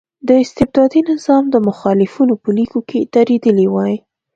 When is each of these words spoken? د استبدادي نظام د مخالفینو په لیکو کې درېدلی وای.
د 0.27 0.29
استبدادي 0.43 1.01
نظام 1.11 1.43
د 1.49 1.55
مخالفینو 1.67 2.33
په 2.43 2.49
لیکو 2.57 2.79
کې 2.89 2.99
درېدلی 3.15 3.67
وای. 3.69 3.93